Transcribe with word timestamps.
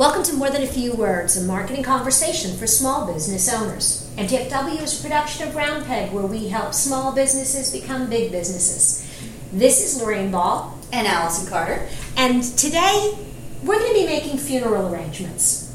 Welcome 0.00 0.22
to 0.22 0.32
More 0.32 0.48
Than 0.48 0.62
a 0.62 0.66
Few 0.66 0.94
Words, 0.94 1.36
a 1.36 1.44
marketing 1.44 1.82
conversation 1.82 2.56
for 2.56 2.66
small 2.66 3.12
business 3.12 3.52
owners. 3.52 4.10
MTFW 4.16 4.80
is 4.80 4.98
a 4.98 5.02
production 5.02 5.46
of 5.46 5.54
Round 5.54 5.84
Peg 5.84 6.10
where 6.10 6.24
we 6.24 6.48
help 6.48 6.72
small 6.72 7.12
businesses 7.14 7.70
become 7.70 8.08
big 8.08 8.32
businesses. 8.32 9.06
This 9.52 9.84
is 9.84 10.00
Lorraine 10.00 10.30
Ball. 10.30 10.74
And 10.90 11.06
Allison 11.06 11.50
Carter. 11.50 11.86
And 12.16 12.42
today 12.42 13.14
we're 13.62 13.78
going 13.78 13.92
to 13.92 14.00
be 14.00 14.06
making 14.06 14.38
funeral 14.38 14.90
arrangements. 14.90 15.70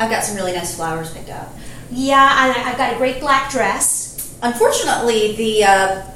I've 0.00 0.10
got 0.10 0.24
some 0.24 0.34
really 0.34 0.54
nice 0.54 0.74
flowers 0.74 1.14
picked 1.14 1.28
out. 1.28 1.50
Yeah, 1.88 2.44
and 2.44 2.66
I've 2.66 2.76
got 2.76 2.94
a 2.94 2.96
great 2.96 3.20
black 3.20 3.52
dress. 3.52 4.36
Unfortunately, 4.42 5.36
the 5.36 5.62
uh, 5.62 6.10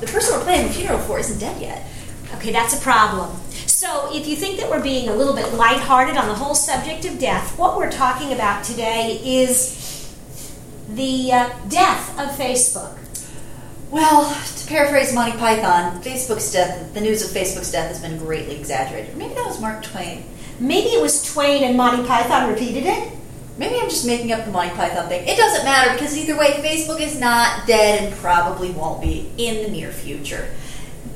the 0.00 0.06
person 0.06 0.36
we're 0.36 0.44
planning 0.44 0.68
the 0.68 0.74
funeral 0.74 0.98
for 0.98 1.18
isn't 1.18 1.38
dead 1.38 1.62
yet. 1.62 1.86
Okay, 2.34 2.52
that's 2.52 2.78
a 2.78 2.82
problem. 2.82 3.39
So, 3.80 4.14
if 4.14 4.28
you 4.28 4.36
think 4.36 4.60
that 4.60 4.68
we're 4.68 4.82
being 4.82 5.08
a 5.08 5.14
little 5.14 5.32
bit 5.32 5.54
lighthearted 5.54 6.14
on 6.14 6.28
the 6.28 6.34
whole 6.34 6.54
subject 6.54 7.06
of 7.06 7.18
death, 7.18 7.58
what 7.58 7.78
we're 7.78 7.90
talking 7.90 8.30
about 8.30 8.62
today 8.62 9.18
is 9.24 10.14
the 10.86 11.32
uh, 11.32 11.50
death 11.66 12.10
of 12.20 12.28
Facebook. 12.36 12.98
Well, 13.90 14.36
to 14.58 14.66
paraphrase 14.66 15.14
Monty 15.14 15.38
Python, 15.38 16.02
Facebook's 16.02 16.52
death, 16.52 16.92
the 16.92 17.00
news 17.00 17.24
of 17.24 17.30
Facebook's 17.34 17.72
death 17.72 17.88
has 17.88 18.02
been 18.02 18.18
greatly 18.18 18.56
exaggerated. 18.58 19.16
Maybe 19.16 19.32
that 19.32 19.46
was 19.46 19.58
Mark 19.62 19.82
Twain. 19.82 20.24
Maybe 20.58 20.88
it 20.88 21.00
was 21.00 21.24
Twain 21.32 21.64
and 21.64 21.74
Monty 21.74 22.06
Python 22.06 22.50
repeated 22.50 22.84
it. 22.84 23.14
Maybe 23.56 23.76
I'm 23.76 23.88
just 23.88 24.06
making 24.06 24.30
up 24.30 24.44
the 24.44 24.50
Monty 24.50 24.74
Python 24.76 25.08
thing. 25.08 25.26
It 25.26 25.38
doesn't 25.38 25.64
matter 25.64 25.94
because 25.94 26.18
either 26.18 26.36
way, 26.36 26.52
Facebook 26.62 27.00
is 27.00 27.18
not 27.18 27.66
dead 27.66 28.02
and 28.02 28.14
probably 28.18 28.72
won't 28.72 29.00
be 29.00 29.32
in 29.38 29.62
the 29.62 29.70
near 29.70 29.90
future. 29.90 30.50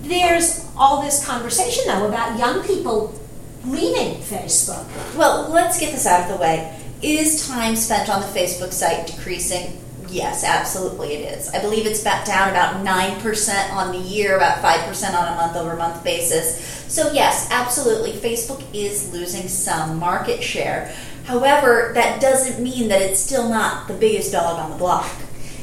There's 0.05 0.67
all 0.77 1.03
this 1.03 1.25
conversation, 1.27 1.85
though, 1.87 2.09
about 2.09 2.39
young 2.39 2.63
people 2.63 3.19
leaving 3.65 4.21
Facebook. 4.21 4.87
Well, 5.17 5.49
let's 5.51 5.81
get 5.81 5.93
this 5.93 6.07
out 6.07 6.31
of 6.31 6.37
the 6.37 6.43
way. 6.43 6.79
Is 7.03 7.49
time 7.49 7.75
spent 7.75 8.11
on 8.11 8.21
the 8.21 8.27
Facebook 8.27 8.73
site 8.73 9.07
decreasing? 9.07 9.81
Yes, 10.09 10.45
absolutely 10.45 11.15
it 11.15 11.39
is. 11.39 11.49
I 11.49 11.61
believe 11.61 11.87
it's 11.87 12.05
back 12.05 12.27
down 12.27 12.51
about 12.51 12.85
9% 12.85 13.73
on 13.73 13.93
the 13.93 13.99
year, 13.99 14.37
about 14.37 14.63
5% 14.63 15.15
on 15.15 15.33
a 15.33 15.37
month 15.37 15.57
over 15.57 15.75
month 15.75 16.05
basis. 16.05 16.63
So, 16.93 17.11
yes, 17.13 17.49
absolutely, 17.51 18.13
Facebook 18.13 18.63
is 18.75 19.13
losing 19.13 19.49
some 19.49 19.99
market 19.99 20.43
share. 20.43 20.95
However, 21.25 21.93
that 21.95 22.21
doesn't 22.21 22.63
mean 22.63 22.89
that 22.89 23.01
it's 23.01 23.21
still 23.21 23.49
not 23.49 23.89
the 23.89 23.95
biggest 23.95 24.33
dog 24.33 24.59
on 24.59 24.71
the 24.71 24.77
block. 24.77 25.11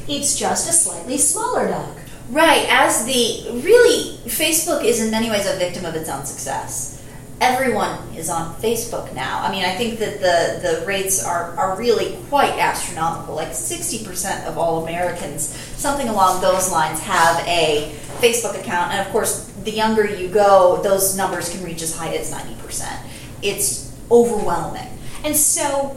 It's 0.08 0.36
just 0.36 0.68
a 0.68 0.72
slightly 0.72 1.16
smaller 1.16 1.68
dog. 1.68 1.96
Right, 2.32 2.66
as 2.70 3.04
the 3.04 3.60
really, 3.62 4.16
Facebook 4.24 4.84
is 4.84 5.04
in 5.04 5.10
many 5.10 5.28
ways 5.28 5.46
a 5.46 5.58
victim 5.58 5.84
of 5.84 5.94
its 5.94 6.08
own 6.08 6.24
success. 6.24 7.04
Everyone 7.42 7.98
is 8.14 8.30
on 8.30 8.54
Facebook 8.54 9.14
now. 9.14 9.42
I 9.42 9.50
mean, 9.50 9.64
I 9.64 9.74
think 9.74 9.98
that 9.98 10.20
the, 10.20 10.66
the 10.66 10.86
rates 10.86 11.22
are, 11.22 11.54
are 11.58 11.76
really 11.76 12.16
quite 12.30 12.58
astronomical. 12.58 13.34
Like 13.34 13.48
60% 13.48 14.46
of 14.46 14.56
all 14.56 14.82
Americans, 14.82 15.48
something 15.76 16.08
along 16.08 16.40
those 16.40 16.72
lines, 16.72 17.00
have 17.00 17.46
a 17.46 17.92
Facebook 18.22 18.58
account. 18.58 18.92
And 18.94 19.06
of 19.06 19.12
course, 19.12 19.52
the 19.64 19.72
younger 19.72 20.06
you 20.06 20.28
go, 20.28 20.80
those 20.82 21.14
numbers 21.14 21.50
can 21.54 21.62
reach 21.62 21.82
as 21.82 21.94
high 21.94 22.14
as 22.16 22.32
90%. 22.32 22.98
It's 23.42 23.94
overwhelming. 24.10 24.88
And 25.22 25.36
so, 25.36 25.96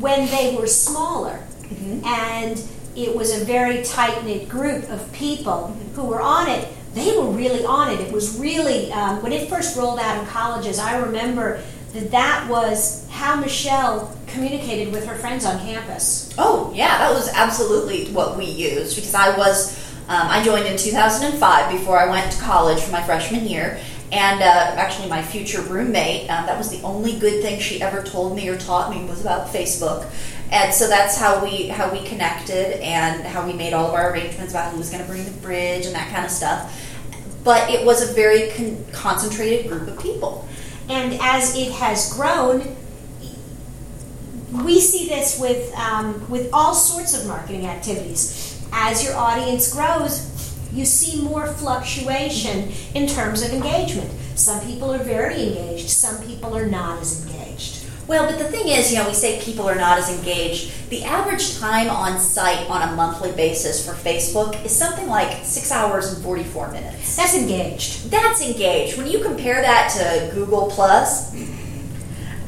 when 0.00 0.28
they 0.28 0.54
were 0.54 0.66
smaller 0.66 1.42
mm-hmm. 1.62 2.04
and 2.04 2.62
it 2.94 3.14
was 3.14 3.40
a 3.40 3.44
very 3.44 3.82
tight 3.82 4.24
knit 4.24 4.48
group 4.48 4.88
of 4.90 5.10
people 5.12 5.68
who 5.94 6.04
were 6.04 6.20
on 6.20 6.48
it, 6.48 6.68
they 6.94 7.16
were 7.16 7.30
really 7.30 7.64
on 7.64 7.90
it. 7.90 8.00
It 8.00 8.12
was 8.12 8.38
really, 8.38 8.92
um, 8.92 9.22
when 9.22 9.32
it 9.32 9.48
first 9.48 9.76
rolled 9.76 9.98
out 9.98 10.18
in 10.18 10.26
colleges, 10.26 10.78
I 10.78 10.98
remember 10.98 11.62
that 11.94 12.10
that 12.10 12.48
was 12.48 13.06
how 13.10 13.36
Michelle 13.36 14.16
communicated 14.26 14.92
with 14.92 15.06
her 15.06 15.14
friends 15.14 15.44
on 15.44 15.58
campus. 15.60 16.34
Oh, 16.38 16.72
yeah, 16.74 16.98
that 16.98 17.12
was 17.12 17.28
absolutely 17.28 18.06
what 18.12 18.36
we 18.36 18.44
used 18.44 18.96
because 18.96 19.14
I 19.14 19.36
was, 19.36 19.78
um, 20.08 20.28
I 20.28 20.42
joined 20.42 20.66
in 20.66 20.76
2005 20.76 21.70
before 21.70 21.98
I 21.98 22.08
went 22.08 22.32
to 22.32 22.40
college 22.40 22.80
for 22.80 22.92
my 22.92 23.02
freshman 23.02 23.46
year. 23.46 23.78
And 24.10 24.42
uh, 24.42 24.74
actually, 24.76 25.08
my 25.08 25.22
future 25.22 25.62
roommate, 25.62 26.28
um, 26.30 26.44
that 26.44 26.58
was 26.58 26.68
the 26.68 26.82
only 26.82 27.18
good 27.18 27.42
thing 27.42 27.58
she 27.58 27.80
ever 27.80 28.02
told 28.02 28.36
me 28.36 28.46
or 28.50 28.58
taught 28.58 28.90
me 28.90 29.02
was 29.06 29.22
about 29.22 29.48
Facebook. 29.48 30.06
And 30.52 30.72
so 30.72 30.86
that's 30.86 31.16
how 31.16 31.42
we 31.42 31.68
how 31.68 31.90
we 31.90 32.06
connected 32.06 32.78
and 32.82 33.24
how 33.24 33.46
we 33.46 33.54
made 33.54 33.72
all 33.72 33.86
of 33.86 33.94
our 33.94 34.12
arrangements 34.12 34.52
about 34.52 34.70
who 34.70 34.78
was 34.78 34.90
going 34.90 35.02
to 35.02 35.08
bring 35.08 35.24
the 35.24 35.30
bridge 35.40 35.86
and 35.86 35.94
that 35.94 36.12
kind 36.12 36.26
of 36.26 36.30
stuff. 36.30 36.78
But 37.42 37.70
it 37.70 37.86
was 37.86 38.08
a 38.08 38.12
very 38.12 38.50
con- 38.50 38.84
concentrated 38.92 39.70
group 39.70 39.88
of 39.88 39.98
people. 39.98 40.46
And 40.90 41.18
as 41.22 41.56
it 41.56 41.72
has 41.72 42.12
grown, 42.12 42.76
we 44.62 44.78
see 44.78 45.08
this 45.08 45.40
with 45.40 45.74
um, 45.74 46.28
with 46.28 46.50
all 46.52 46.74
sorts 46.74 47.18
of 47.18 47.26
marketing 47.26 47.66
activities. 47.66 48.62
As 48.72 49.02
your 49.02 49.16
audience 49.16 49.72
grows, 49.72 50.28
you 50.70 50.84
see 50.84 51.22
more 51.22 51.46
fluctuation 51.46 52.72
in 52.94 53.06
terms 53.06 53.42
of 53.42 53.52
engagement. 53.52 54.10
Some 54.34 54.60
people 54.66 54.92
are 54.92 55.02
very 55.02 55.42
engaged. 55.42 55.88
Some 55.88 56.22
people 56.26 56.54
are 56.54 56.66
not 56.66 57.00
as 57.00 57.22
engaged. 57.22 57.31
Well, 58.08 58.28
but 58.28 58.38
the 58.38 58.44
thing 58.44 58.68
is, 58.68 58.90
you 58.90 58.98
know, 58.98 59.06
we 59.06 59.14
say 59.14 59.40
people 59.40 59.68
are 59.68 59.76
not 59.76 59.98
as 59.98 60.10
engaged. 60.16 60.72
The 60.90 61.04
average 61.04 61.58
time 61.58 61.88
on 61.88 62.18
site 62.18 62.68
on 62.68 62.86
a 62.88 62.96
monthly 62.96 63.32
basis 63.32 63.86
for 63.86 63.92
Facebook 63.92 64.62
is 64.64 64.76
something 64.76 65.06
like 65.06 65.44
six 65.44 65.70
hours 65.70 66.12
and 66.12 66.22
44 66.22 66.72
minutes. 66.72 67.16
That's 67.16 67.34
engaged. 67.36 68.10
That's 68.10 68.44
engaged. 68.44 68.98
When 68.98 69.06
you 69.06 69.20
compare 69.20 69.62
that 69.62 69.88
to 69.96 70.34
Google 70.34 70.68
Plus, 70.70 71.32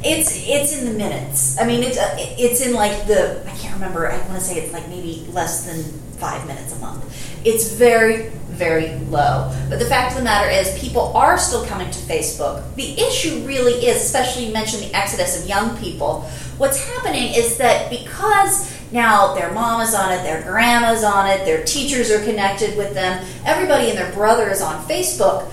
it's 0.05 0.47
it's 0.47 0.79
in 0.79 0.87
the 0.87 0.93
minutes. 0.93 1.59
I 1.59 1.67
mean, 1.67 1.83
it's 1.83 1.99
uh, 1.99 2.17
it's 2.19 2.61
in 2.61 2.75
like 2.75 3.07
the 3.07 3.43
I 3.47 3.57
can't 3.57 3.75
remember. 3.75 4.11
I 4.11 4.19
want 4.29 4.35
to 4.35 4.41
say 4.41 4.61
it's 4.61 4.73
like 4.73 4.89
maybe 4.89 5.27
less 5.31 5.65
than 5.65 5.83
five 6.19 6.47
minutes 6.47 6.77
a 6.77 6.79
month. 6.79 7.05
It's 7.45 7.73
very 7.73 8.31
very 8.55 8.95
low. 9.07 9.53
But 9.69 9.81
the 9.81 9.85
fact 9.85 10.13
of 10.13 10.19
the 10.19 10.25
matter 10.25 10.49
is, 10.49 10.79
people 10.79 11.13
are 11.17 11.37
still 11.37 11.67
coming 11.67 11.91
to 11.91 11.99
Facebook. 11.99 12.75
The 12.77 12.93
issue 13.01 13.45
really 13.45 13.87
is, 13.87 13.97
especially 13.97 14.47
you 14.47 14.53
mentioned 14.53 14.85
the 14.85 14.95
exodus 14.95 15.43
of 15.43 15.49
young 15.49 15.77
people. 15.79 16.21
What's 16.57 16.79
happening 16.89 17.35
is 17.35 17.59
that 17.59 17.91
because 17.91 18.73
now 18.93 19.35
their 19.35 19.53
mom 19.53 19.81
is 19.81 19.93
on 19.93 20.13
it, 20.13 20.23
their 20.23 20.43
grandma's 20.43 21.03
on 21.03 21.29
it, 21.29 21.45
their 21.45 21.65
teachers 21.65 22.13
are 22.13 22.23
connected 22.23 22.77
with 22.77 22.95
them, 22.95 23.27
everybody 23.45 23.89
and 23.89 23.99
their 23.99 24.13
brother 24.13 24.49
is 24.51 24.63
on 24.63 24.85
Facebook, 24.85 25.53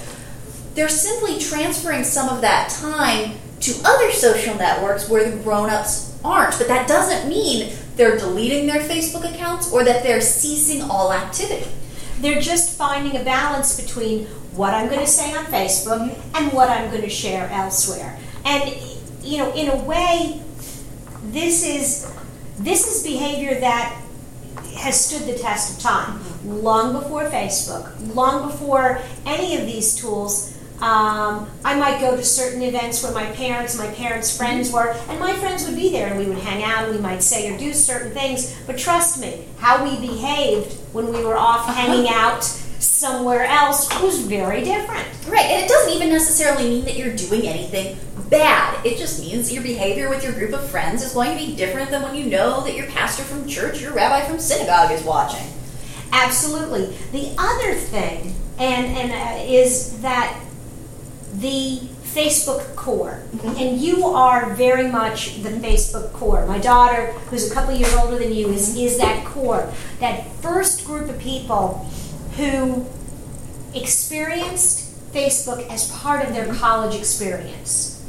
they're 0.75 0.87
simply 0.87 1.39
transferring 1.39 2.03
some 2.03 2.29
of 2.29 2.41
that 2.41 2.69
time 2.69 3.33
to 3.61 3.81
other 3.85 4.11
social 4.11 4.55
networks 4.55 5.09
where 5.09 5.29
the 5.29 5.43
grown-ups 5.43 6.19
aren't. 6.23 6.57
But 6.57 6.67
that 6.67 6.87
doesn't 6.87 7.29
mean 7.29 7.73
they're 7.95 8.17
deleting 8.17 8.67
their 8.67 8.81
Facebook 8.81 9.31
accounts 9.31 9.71
or 9.71 9.83
that 9.83 10.03
they're 10.03 10.21
ceasing 10.21 10.81
all 10.81 11.13
activity. 11.13 11.69
They're 12.19 12.41
just 12.41 12.77
finding 12.77 13.19
a 13.19 13.23
balance 13.23 13.79
between 13.79 14.25
what 14.55 14.73
I'm 14.73 14.87
going 14.87 14.99
to 14.99 15.07
say 15.07 15.35
on 15.35 15.45
Facebook 15.45 16.17
and 16.35 16.53
what 16.53 16.69
I'm 16.69 16.89
going 16.89 17.03
to 17.03 17.09
share 17.09 17.49
elsewhere. 17.49 18.17
And 18.45 18.75
you 19.23 19.37
know, 19.37 19.53
in 19.53 19.69
a 19.69 19.83
way, 19.83 20.41
this 21.25 21.65
is 21.65 22.11
this 22.57 22.87
is 22.87 23.03
behavior 23.03 23.59
that 23.59 24.01
has 24.77 25.05
stood 25.05 25.27
the 25.27 25.37
test 25.37 25.77
of 25.77 25.83
time. 25.83 26.19
Long 26.43 26.93
before 26.93 27.25
Facebook, 27.25 28.15
long 28.15 28.49
before 28.49 28.99
any 29.25 29.55
of 29.55 29.65
these 29.65 29.95
tools, 29.95 30.57
um, 30.81 31.47
I 31.63 31.75
might 31.75 31.99
go 31.99 32.15
to 32.15 32.23
certain 32.23 32.63
events 32.63 33.03
where 33.03 33.13
my 33.13 33.25
parents, 33.33 33.77
my 33.77 33.87
parents' 33.91 34.35
friends 34.35 34.71
were, 34.71 34.95
and 35.09 35.19
my 35.19 35.33
friends 35.33 35.65
would 35.67 35.75
be 35.75 35.91
there, 35.91 36.07
and 36.07 36.17
we 36.17 36.25
would 36.25 36.39
hang 36.39 36.63
out, 36.63 36.85
and 36.85 36.95
we 36.95 36.99
might 36.99 37.21
say 37.21 37.53
or 37.53 37.57
do 37.57 37.71
certain 37.71 38.11
things. 38.11 38.57
But 38.65 38.79
trust 38.79 39.21
me, 39.21 39.45
how 39.59 39.83
we 39.83 39.95
behaved 39.99 40.73
when 40.91 41.13
we 41.13 41.23
were 41.23 41.37
off 41.37 41.67
hanging 41.67 42.09
out 42.09 42.43
somewhere 42.43 43.43
else 43.43 43.89
was 44.01 44.25
very 44.25 44.63
different. 44.63 45.07
Right, 45.27 45.45
and 45.45 45.63
it 45.63 45.69
doesn't 45.69 45.93
even 45.93 46.09
necessarily 46.09 46.67
mean 46.67 46.85
that 46.85 46.97
you're 46.97 47.15
doing 47.15 47.47
anything 47.47 47.97
bad. 48.31 48.83
It 48.83 48.97
just 48.97 49.19
means 49.19 49.53
your 49.53 49.61
behavior 49.61 50.09
with 50.09 50.23
your 50.23 50.33
group 50.33 50.53
of 50.53 50.67
friends 50.67 51.03
is 51.03 51.13
going 51.13 51.37
to 51.37 51.45
be 51.45 51.55
different 51.55 51.91
than 51.91 52.01
when 52.01 52.15
you 52.15 52.25
know 52.25 52.63
that 52.63 52.75
your 52.75 52.87
pastor 52.87 53.21
from 53.21 53.47
church, 53.47 53.81
your 53.81 53.93
rabbi 53.93 54.25
from 54.25 54.39
synagogue 54.39 54.91
is 54.91 55.03
watching. 55.03 55.45
Absolutely. 56.11 56.95
The 57.11 57.35
other 57.37 57.75
thing, 57.75 58.35
and 58.57 58.87
and 58.97 59.11
uh, 59.11 59.43
is 59.43 60.01
that 60.01 60.37
the 61.33 61.79
Facebook 62.03 62.75
core, 62.75 63.23
mm-hmm. 63.31 63.57
and 63.57 63.79
you 63.79 64.05
are 64.05 64.53
very 64.53 64.87
much 64.87 65.41
the 65.43 65.49
Facebook 65.49 66.11
core. 66.11 66.45
My 66.45 66.59
daughter, 66.59 67.13
who's 67.29 67.49
a 67.49 67.53
couple 67.53 67.73
years 67.73 67.93
older 67.95 68.17
than 68.17 68.33
you, 68.33 68.49
is 68.49 68.75
is 68.75 68.97
that 68.97 69.25
core, 69.25 69.71
that 69.99 70.27
first 70.41 70.85
group 70.85 71.09
of 71.09 71.19
people 71.19 71.89
who 72.35 72.85
experienced 73.73 74.91
Facebook 75.13 75.67
as 75.69 75.89
part 75.91 76.25
of 76.25 76.33
their 76.33 76.47
mm-hmm. 76.47 76.59
college 76.59 76.95
experience. 76.95 78.05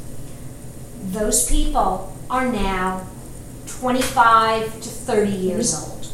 Those 1.01 1.49
people 1.49 2.15
are 2.29 2.51
now 2.51 3.07
25 3.67 4.81
to 4.81 4.89
30 4.89 5.31
years 5.31 5.73
mm-hmm. 5.73 5.91
old. 5.91 6.07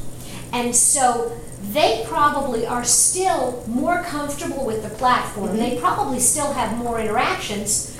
And 0.51 0.75
so 0.75 1.37
they 1.61 2.03
probably 2.07 2.65
are 2.65 2.83
still 2.83 3.63
more 3.67 4.03
comfortable 4.03 4.65
with 4.65 4.83
the 4.83 4.89
platform. 4.89 5.57
They 5.57 5.79
probably 5.79 6.19
still 6.19 6.53
have 6.53 6.77
more 6.77 6.99
interactions 6.99 7.95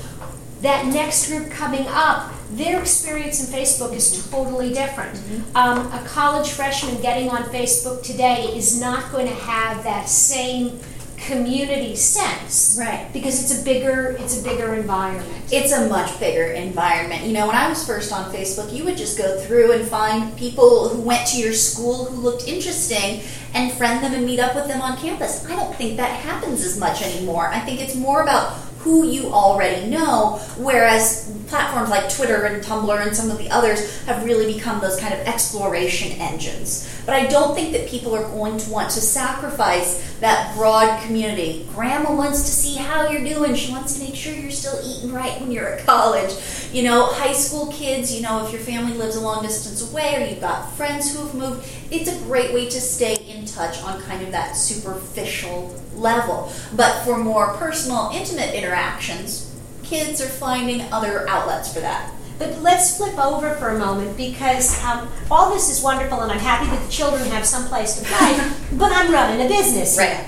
that 0.62 0.86
next 0.88 1.30
group 1.30 1.50
coming 1.50 1.86
up, 1.88 2.34
their 2.52 2.82
experience 2.82 3.40
in 3.40 3.54
Facebook 3.54 3.94
is 3.94 4.30
totally 4.30 4.74
different. 4.74 5.18
Um, 5.56 5.92
a 5.94 6.04
college 6.06 6.50
freshman 6.50 7.02
getting 7.02 7.30
on 7.30 7.44
Facebook 7.44 8.04
today 8.04 8.46
is 8.56 8.80
not 8.80 9.12
going 9.12 9.28
to 9.28 9.34
have 9.36 9.84
that 9.84 10.10
same 10.10 10.80
community 11.26 11.96
sense 11.96 12.78
Right. 12.80 13.08
because 13.12 13.42
it's 13.44 13.62
a 13.62 13.64
bigger 13.64 14.16
it's 14.20 14.40
a 14.40 14.44
bigger 14.44 14.74
environment. 14.76 15.28
It's 15.52 15.72
a 15.72 15.88
much 15.88 16.20
bigger 16.20 16.46
environment. 16.52 17.24
You 17.26 17.34
know, 17.34 17.48
when 17.48 17.56
I 17.56 17.68
was 17.70 17.86
first 17.86 18.12
on 18.12 18.32
Facebook, 18.34 18.72
you 18.74 18.84
would 18.86 18.98
just 18.98 19.18
go 19.18 19.40
through 19.40 19.72
and 19.74 19.88
find 19.88 20.36
people 20.38 20.90
who 20.90 21.02
went 21.02 21.28
to 21.30 21.38
your 21.38 21.54
school 21.54 22.06
who 22.06 22.22
looked 22.22 22.48
interesting 22.48 23.22
and 23.54 23.72
friend 23.74 24.04
them 24.04 24.14
and 24.14 24.26
meet 24.26 24.40
up 24.40 24.56
with 24.56 24.68
them 24.68 24.82
on 24.82 24.98
campus. 24.98 25.46
I 25.50 25.56
don't 25.56 25.76
think 25.76 25.98
that 25.98 26.12
happens 26.22 26.64
as 26.64 26.78
much 26.80 27.02
anymore. 27.02 27.48
I 27.48 27.60
think 27.60 27.82
it's 27.82 27.96
more 27.96 28.22
about 28.22 28.54
who 28.80 29.06
you 29.06 29.28
already 29.34 29.88
know, 29.90 30.40
whereas 30.58 31.28
platforms 31.50 31.90
like 31.90 32.14
Twitter 32.14 32.46
and 32.46 32.64
Tumblr 32.64 33.06
and 33.06 33.16
some 33.16 33.30
of 33.30 33.38
the 33.38 33.50
others 33.50 34.02
have 34.06 34.24
really 34.24 34.54
become 34.54 34.80
those 34.80 35.00
kind 35.00 35.14
of 35.14 35.20
exploration 35.22 36.12
engines. 36.14 36.88
But 37.06 37.16
I 37.16 37.26
don't 37.26 37.56
think 37.56 37.74
that 37.74 37.88
people 37.88 38.16
are 38.16 38.24
going 38.24 38.58
to 38.60 38.70
want 38.70 38.92
to 38.92 39.02
sacrifice 39.02 40.18
that 40.20 40.56
broad 40.56 41.02
community. 41.04 41.68
Grandma 41.74 42.14
wants 42.14 42.44
to 42.44 42.50
see 42.50 42.76
how 42.76 43.10
you're 43.10 43.24
doing. 43.24 43.56
She 43.56 43.72
wants 43.72 43.98
to 43.98 44.04
make 44.04 44.16
sure 44.16 44.34
you're 44.34 44.52
still 44.52 44.80
eating 44.86 45.12
right 45.12 45.40
when 45.42 45.52
you're 45.52 45.68
at 45.68 45.86
college. 45.86 46.32
You 46.72 46.84
know, 46.84 47.08
high 47.08 47.34
school 47.34 47.72
kids, 47.72 48.14
you 48.14 48.22
know, 48.22 48.46
if 48.46 48.52
your 48.52 48.62
family 48.62 48.96
lives 48.96 49.16
a 49.16 49.22
long 49.22 49.42
distance 49.42 49.92
away 49.92 50.22
or 50.22 50.28
you've 50.28 50.42
got 50.42 50.72
friends 50.74 51.14
who 51.14 51.26
have 51.26 51.34
moved, 51.34 51.68
it's 51.90 52.10
a 52.10 52.24
great 52.26 52.54
way 52.54 52.66
to 52.70 52.80
stay 52.80 53.16
in 53.28 53.46
touch 53.46 53.82
on 53.82 54.00
kind 54.04 54.22
of 54.22 54.32
that 54.32 54.56
superficial 54.56 55.76
level. 55.96 56.52
But 56.76 57.04
for 57.04 57.18
more 57.18 57.54
personal, 57.56 58.12
intimate 58.14 58.54
interactions, 58.54 59.49
kids 59.90 60.22
are 60.22 60.30
finding 60.30 60.82
other 60.94 61.28
outlets 61.28 61.74
for 61.74 61.80
that. 61.80 62.14
But 62.38 62.62
let's 62.62 62.96
flip 62.96 63.18
over 63.18 63.56
for 63.56 63.70
a 63.70 63.80
moment 63.80 64.16
because 64.16 64.82
um, 64.86 65.10
all 65.30 65.54
this 65.54 65.70
is 65.70 65.84
wonderful, 65.84 66.22
and 66.22 66.32
I'm 66.32 66.40
happy 66.40 66.70
that 66.70 66.86
the 66.86 66.92
children 66.92 67.26
have 67.32 67.46
some 67.46 67.66
place 67.66 68.00
to 68.00 68.06
play. 68.06 68.52
but 68.78 68.92
I'm 68.94 69.12
running 69.12 69.46
a 69.46 69.50
business. 69.50 69.98
Right. 69.98 70.26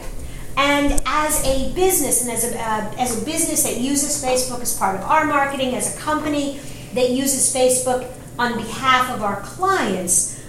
And 0.58 1.02
as 1.06 1.46
a 1.46 1.74
business, 1.74 2.22
and 2.22 2.32
as 2.32 2.44
a, 2.44 2.60
uh, 2.60 2.94
as 2.98 3.22
a 3.22 3.26
business 3.26 3.64
that 3.64 3.78
uses 3.78 4.22
Facebook 4.22 4.62
as 4.62 4.78
part 4.78 4.96
of 4.96 5.04
our 5.04 5.26
marketing, 5.26 5.74
as 5.76 5.96
a 5.96 6.00
company 6.00 6.60
that 6.94 7.12
uses 7.12 7.56
Facebook 7.56 8.12
on 8.38 8.58
behalf 8.58 9.10
of 9.12 9.22
our 9.22 9.40
clients, 9.42 10.44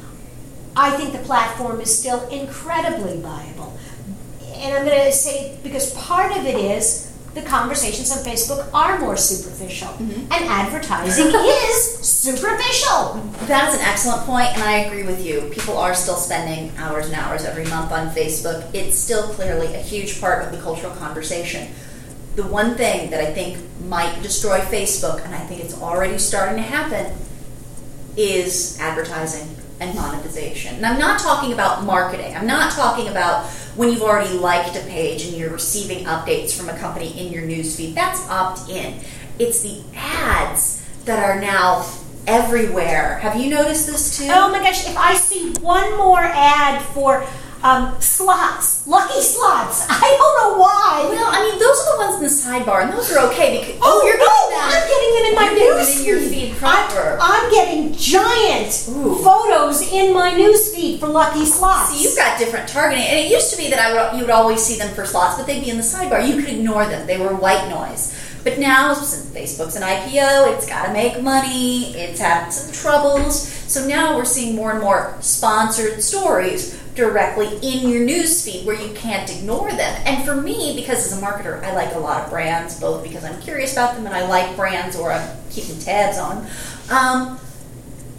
I 0.74 0.96
think 0.96 1.12
the 1.12 1.20
platform 1.20 1.80
is 1.80 1.96
still 1.96 2.28
incredibly 2.30 3.20
viable. 3.20 3.78
And 4.56 4.74
I'm 4.74 4.84
going 4.84 5.04
to 5.04 5.12
say, 5.12 5.58
because 5.62 5.94
part 5.94 6.36
of 6.36 6.44
it 6.44 6.56
is 6.56 7.11
the 7.34 7.42
conversations 7.42 8.10
on 8.12 8.18
Facebook 8.18 8.68
are 8.74 8.98
more 8.98 9.16
superficial, 9.16 9.88
mm-hmm. 9.88 10.32
and 10.32 10.44
advertising 10.44 11.26
is 11.34 11.98
superficial. 12.00 13.14
That's 13.46 13.74
an 13.74 13.80
excellent 13.82 14.26
point, 14.26 14.48
and 14.54 14.62
I 14.62 14.78
agree 14.80 15.04
with 15.04 15.24
you. 15.24 15.48
People 15.50 15.78
are 15.78 15.94
still 15.94 16.16
spending 16.16 16.76
hours 16.76 17.06
and 17.06 17.14
hours 17.14 17.44
every 17.44 17.64
month 17.64 17.90
on 17.90 18.08
Facebook. 18.10 18.74
It's 18.74 18.98
still 18.98 19.22
clearly 19.28 19.74
a 19.74 19.78
huge 19.78 20.20
part 20.20 20.44
of 20.44 20.52
the 20.52 20.58
cultural 20.58 20.94
conversation. 20.96 21.72
The 22.36 22.44
one 22.44 22.74
thing 22.74 23.10
that 23.10 23.20
I 23.20 23.32
think 23.32 23.58
might 23.86 24.22
destroy 24.22 24.60
Facebook, 24.60 25.24
and 25.24 25.34
I 25.34 25.38
think 25.38 25.62
it's 25.62 25.80
already 25.80 26.18
starting 26.18 26.56
to 26.56 26.62
happen, 26.62 27.14
is 28.16 28.78
advertising 28.78 29.56
and 29.80 29.94
monetization. 29.96 30.76
And 30.76 30.86
I'm 30.86 30.98
not 30.98 31.18
talking 31.18 31.52
about 31.52 31.84
marketing. 31.84 32.36
I'm 32.36 32.46
not 32.46 32.72
talking 32.72 33.08
about 33.08 33.50
when 33.76 33.90
you've 33.90 34.02
already 34.02 34.34
liked 34.34 34.76
a 34.76 34.80
page 34.80 35.24
and 35.24 35.36
you're 35.36 35.50
receiving 35.50 36.04
updates 36.04 36.56
from 36.56 36.68
a 36.68 36.78
company 36.78 37.18
in 37.18 37.32
your 37.32 37.42
newsfeed. 37.42 37.94
That's 37.94 38.20
opt 38.28 38.68
in. 38.68 39.00
It's 39.38 39.62
the 39.62 39.82
ads 39.94 40.86
that 41.04 41.18
are 41.18 41.40
now 41.40 41.86
everywhere. 42.26 43.18
Have 43.18 43.36
you 43.36 43.50
noticed 43.50 43.86
this 43.86 44.18
too? 44.18 44.28
Oh 44.30 44.50
my 44.50 44.58
gosh, 44.58 44.88
if 44.88 44.96
I 44.96 45.14
see 45.14 45.52
one 45.60 45.96
more 45.96 46.20
ad 46.20 46.82
for 46.82 47.26
um, 47.62 48.00
slots, 48.00 48.86
lucky 48.86 49.20
slots, 49.20 49.86
I 49.90 50.00
don't 50.00 50.34
know 50.42 50.58
why. 50.58 51.06
Well, 51.08 51.28
I 51.30 51.48
mean, 51.48 51.58
those 51.58 51.78
are 51.78 51.92
the 51.92 51.98
ones 52.04 52.14
in 52.16 52.22
the 52.22 52.34
sidebar, 52.34 52.82
and 52.82 52.92
those 52.92 53.10
are 53.12 53.30
okay 53.30 53.60
because 53.60 53.78
oh, 53.82 54.02
you're 54.04 54.18
no, 54.18 54.26
getting 54.26 54.50
that. 54.50 54.70
I'm 54.74 54.88
getting 54.90 55.10
them 55.14 55.24
in 55.30 55.34
my 55.34 55.64
You're 55.64 55.78
news 55.78 56.06
your 56.06 56.20
feed 56.20 56.56
proper. 56.56 57.18
I'm, 57.20 57.44
I'm 57.44 57.50
getting 57.52 57.94
giant 57.94 58.88
Ooh. 58.90 59.22
photos 59.22 59.82
in 59.92 60.12
my 60.12 60.34
news 60.34 60.74
feed 60.74 61.00
for 61.00 61.06
lucky 61.06 61.44
slots. 61.46 61.92
See, 61.92 62.04
you've 62.04 62.16
got 62.16 62.38
different 62.38 62.68
targeting, 62.68 63.04
and 63.04 63.18
it 63.18 63.30
used 63.30 63.50
to 63.52 63.56
be 63.56 63.70
that 63.70 63.78
I 63.78 63.92
would 63.94 64.18
you 64.18 64.24
would 64.24 64.34
always 64.34 64.60
see 64.60 64.76
them 64.76 64.92
for 64.94 65.06
slots, 65.06 65.38
but 65.38 65.46
they'd 65.46 65.62
be 65.62 65.70
in 65.70 65.76
the 65.76 65.82
sidebar. 65.82 66.26
You 66.26 66.42
could 66.42 66.52
ignore 66.52 66.86
them; 66.86 67.06
they 67.06 67.18
were 67.18 67.34
white 67.34 67.68
noise. 67.68 68.18
But 68.44 68.58
now, 68.58 68.92
since 68.92 69.30
Facebook's 69.30 69.76
an 69.76 69.82
IPO, 69.82 70.56
it's 70.56 70.66
got 70.66 70.86
to 70.86 70.92
make 70.92 71.22
money. 71.22 71.94
It's 71.94 72.20
had 72.20 72.48
some 72.48 72.72
troubles, 72.72 73.40
so 73.40 73.86
now 73.86 74.16
we're 74.16 74.24
seeing 74.24 74.56
more 74.56 74.72
and 74.72 74.80
more 74.80 75.16
sponsored 75.20 76.02
stories 76.02 76.81
directly 76.94 77.48
in 77.62 77.88
your 77.88 78.04
news 78.04 78.44
feed 78.44 78.66
where 78.66 78.80
you 78.80 78.92
can't 78.94 79.30
ignore 79.30 79.70
them. 79.70 80.02
And 80.04 80.24
for 80.24 80.36
me, 80.36 80.74
because 80.76 81.10
as 81.10 81.18
a 81.18 81.24
marketer, 81.24 81.62
I 81.62 81.74
like 81.74 81.94
a 81.94 81.98
lot 81.98 82.24
of 82.24 82.30
brands, 82.30 82.78
both 82.78 83.02
because 83.02 83.24
I'm 83.24 83.40
curious 83.40 83.72
about 83.72 83.94
them 83.94 84.06
and 84.06 84.14
I 84.14 84.26
like 84.26 84.56
brands 84.56 84.96
or 84.96 85.12
I'm 85.12 85.28
keeping 85.50 85.78
tabs 85.78 86.18
on. 86.18 86.46
Um, 86.90 87.38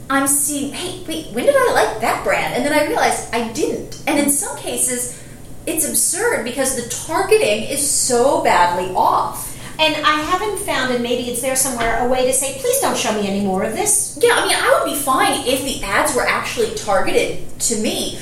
I'm 0.10 0.28
seeing, 0.28 0.74
hey, 0.74 1.04
wait, 1.08 1.34
when 1.34 1.46
did 1.46 1.56
I 1.56 1.72
like 1.74 2.02
that 2.02 2.24
brand? 2.24 2.56
And 2.56 2.66
then 2.66 2.74
I 2.74 2.88
realized 2.88 3.34
I 3.34 3.52
didn't. 3.54 4.04
And 4.08 4.20
in 4.20 4.30
some 4.30 4.58
cases, 4.58 5.22
it's 5.66 5.88
absurd 5.88 6.44
because 6.44 6.76
the 6.76 6.90
targeting 6.90 7.64
is 7.64 7.90
so 7.90 8.44
badly 8.44 8.94
off. 8.96 9.52
And 9.80 9.96
I 10.06 10.22
haven't 10.22 10.60
found, 10.60 10.94
and 10.94 11.02
maybe 11.02 11.32
it's 11.32 11.42
there 11.42 11.56
somewhere, 11.56 12.06
a 12.06 12.08
way 12.08 12.28
to 12.28 12.34
say, 12.34 12.60
please 12.60 12.80
don't 12.80 12.96
show 12.96 13.20
me 13.20 13.28
any 13.28 13.42
more 13.42 13.64
of 13.64 13.74
this. 13.74 14.20
Yeah, 14.22 14.34
I 14.34 14.48
mean, 14.48 14.56
I 14.56 14.80
would 14.80 14.92
be 14.92 15.00
fine 15.00 15.48
if 15.48 15.64
the 15.64 15.84
ads 15.84 16.16
were 16.16 16.28
actually 16.28 16.76
targeted 16.76 17.60
to 17.62 17.80
me. 17.80 18.20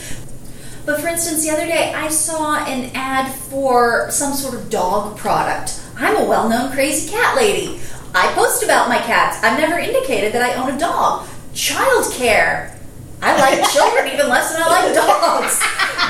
But 0.86 1.00
for 1.00 1.08
instance, 1.08 1.44
the 1.46 1.52
other 1.52 1.66
day 1.66 1.94
I 1.94 2.10
saw 2.10 2.66
an 2.66 2.92
ad 2.96 3.32
for 3.34 4.10
some 4.10 4.34
sort 4.34 4.56
of 4.56 4.70
dog 4.70 5.18
product. 5.18 5.82
I'm 5.98 6.18
a 6.18 6.26
well 6.26 6.50
known 6.50 6.72
crazy 6.72 7.12
cat 7.12 7.36
lady. 7.36 7.80
I 8.14 8.34
post 8.34 8.64
about 8.64 8.90
my 8.90 8.98
cats. 8.98 9.42
I've 9.44 9.60
never 9.60 9.80
indicated 9.80 10.34
that 10.34 10.42
I 10.42 10.56
own 10.56 10.76
a 10.76 10.80
dog. 10.80 11.28
Child 11.54 12.12
care. 12.14 12.78
I 13.22 13.40
like 13.40 13.70
children 13.72 14.08
even 14.08 14.28
less 14.28 14.52
than 14.52 14.64
I 14.64 14.68
like 14.68 14.96
dogs. 14.96 15.60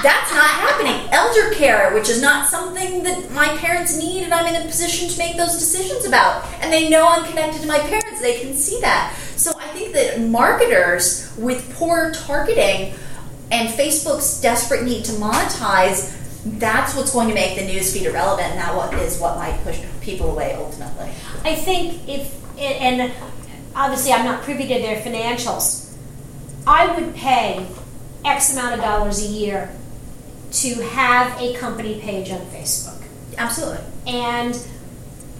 That's 0.01 0.33
not 0.33 0.49
happening. 0.49 1.09
Elder 1.11 1.53
care, 1.53 1.93
which 1.93 2.09
is 2.09 2.21
not 2.21 2.47
something 2.47 3.03
that 3.03 3.29
my 3.31 3.49
parents 3.57 3.97
need, 3.97 4.23
and 4.23 4.33
I'm 4.33 4.47
in 4.47 4.61
a 4.61 4.65
position 4.65 5.09
to 5.09 5.17
make 5.17 5.35
those 5.35 5.53
decisions 5.53 6.05
about. 6.05 6.45
And 6.61 6.71
they 6.71 6.89
know 6.89 7.07
I'm 7.07 7.25
connected 7.25 7.61
to 7.61 7.67
my 7.67 7.79
parents, 7.79 8.21
they 8.21 8.39
can 8.39 8.53
see 8.53 8.79
that. 8.81 9.13
So 9.35 9.51
I 9.59 9.67
think 9.67 9.93
that 9.93 10.21
marketers 10.21 11.35
with 11.37 11.71
poor 11.75 12.11
targeting 12.13 12.93
and 13.51 13.69
Facebook's 13.69 14.41
desperate 14.41 14.83
need 14.83 15.05
to 15.05 15.11
monetize, 15.13 16.17
that's 16.59 16.95
what's 16.95 17.11
going 17.11 17.27
to 17.27 17.35
make 17.35 17.55
the 17.55 17.61
newsfeed 17.61 18.05
irrelevant, 18.05 18.49
and 18.49 18.59
that 18.59 18.75
what 18.75 18.93
is 18.95 19.19
what 19.19 19.37
might 19.37 19.61
push 19.63 19.79
people 20.01 20.31
away 20.31 20.55
ultimately. 20.55 21.09
I 21.43 21.55
think 21.55 22.07
if, 22.07 22.33
and 22.57 23.11
obviously 23.75 24.13
I'm 24.13 24.25
not 24.25 24.41
privy 24.43 24.63
to 24.63 24.73
their 24.79 25.01
financials, 25.01 25.93
I 26.65 26.95
would 26.95 27.13
pay 27.15 27.67
X 28.23 28.53
amount 28.53 28.75
of 28.75 28.81
dollars 28.81 29.23
a 29.23 29.27
year 29.27 29.69
to 30.51 30.75
have 30.81 31.39
a 31.39 31.53
company 31.55 31.99
page 31.99 32.29
on 32.29 32.39
Facebook. 32.47 33.01
Absolutely. 33.37 33.83
And 34.07 34.55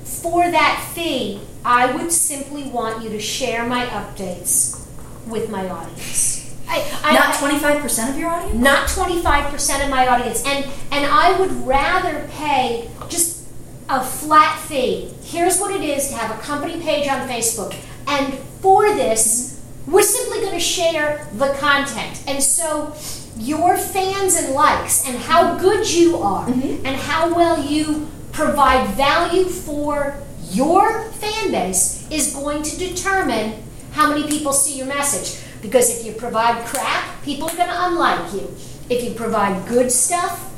for 0.03 0.49
that 0.49 0.91
fee, 0.93 1.41
I 1.63 1.93
would 1.95 2.11
simply 2.11 2.63
want 2.63 3.03
you 3.03 3.09
to 3.09 3.19
share 3.19 3.65
my 3.65 3.85
updates 3.85 4.79
with 5.27 5.49
my 5.49 5.69
audience. 5.69 6.30
I, 6.71 6.99
I, 7.03 7.13
Not 7.13 7.35
25% 7.35 8.09
of 8.11 8.17
your 8.17 8.29
audience? 8.29 8.55
not 8.55 8.87
25% 8.87 9.83
of 9.83 9.89
my 9.89 10.07
audience 10.07 10.43
and 10.45 10.65
and 10.91 11.05
I 11.05 11.37
would 11.39 11.51
rather 11.67 12.27
pay 12.31 12.89
just 13.09 13.41
a 13.89 14.03
flat 14.03 14.57
fee. 14.59 15.11
Here's 15.21 15.59
what 15.59 15.75
it 15.75 15.81
is 15.81 16.09
to 16.09 16.15
have 16.15 16.37
a 16.37 16.41
company 16.41 16.81
page 16.81 17.09
on 17.09 17.27
Facebook. 17.27 17.75
And 18.07 18.35
for 18.61 18.87
this, 18.95 19.61
we're 19.85 20.03
simply 20.03 20.39
going 20.39 20.53
to 20.53 20.59
share 20.59 21.27
the 21.33 21.53
content. 21.59 22.23
And 22.25 22.41
so 22.41 22.95
your 23.37 23.77
fans 23.77 24.35
and 24.35 24.53
likes 24.53 25.07
and 25.07 25.17
how 25.17 25.57
good 25.57 25.91
you 25.91 26.17
are 26.17 26.47
mm-hmm. 26.47 26.85
and 26.85 26.95
how 26.95 27.33
well 27.35 27.63
you 27.63 28.07
provide 28.31 28.95
value 28.95 29.45
for 29.45 30.15
your 30.49 31.03
fan 31.11 31.51
base 31.51 32.09
is 32.09 32.33
going 32.33 32.63
to 32.63 32.77
determine 32.77 33.61
how 33.91 34.09
many 34.09 34.27
people 34.27 34.53
see 34.53 34.77
your 34.77 34.87
message. 34.87 35.41
Because 35.61 35.99
if 35.99 36.05
you 36.05 36.13
provide 36.13 36.65
crap, 36.65 37.23
people 37.23 37.49
are 37.49 37.55
going 37.55 37.69
to 37.69 37.85
unlike 37.85 38.33
you. 38.33 38.55
If 38.89 39.03
you 39.03 39.13
provide 39.13 39.67
good 39.67 39.91
stuff, 39.91 40.51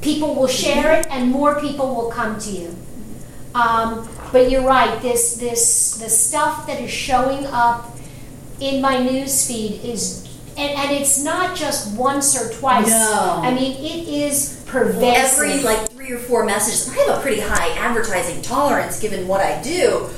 people 0.00 0.34
will 0.34 0.46
share 0.46 0.92
it 0.92 1.06
and 1.10 1.30
more 1.30 1.60
people 1.60 1.94
will 1.94 2.10
come 2.10 2.38
to 2.38 2.50
you. 2.50 2.76
Um, 3.54 4.08
but 4.32 4.50
you're 4.50 4.66
right. 4.66 5.00
This 5.00 5.36
this 5.36 5.96
the 5.96 6.08
stuff 6.08 6.66
that 6.66 6.80
is 6.80 6.90
showing 6.90 7.46
up 7.46 7.96
in 8.60 8.82
my 8.82 8.98
news 9.02 9.46
feed 9.46 9.80
is, 9.84 10.28
and, 10.56 10.70
and 10.70 10.90
it's 10.90 11.22
not 11.22 11.56
just 11.56 11.96
once 11.96 12.36
or 12.40 12.52
twice. 12.52 12.88
No. 12.88 13.40
I 13.42 13.54
mean 13.54 13.76
it 13.76 14.08
is 14.08 14.64
pervasive. 14.66 15.40
Every 15.40 15.62
like 15.62 15.88
three 15.90 16.10
or 16.10 16.18
four 16.18 16.44
messages. 16.44 16.88
I 16.88 17.00
have 17.02 17.18
a 17.18 17.22
pretty 17.22 17.40
high 17.40 17.70
advertising 17.78 18.42
tolerance 18.42 19.00
given 19.00 19.28
what 19.28 19.40
I 19.40 19.62
do. 19.62 20.10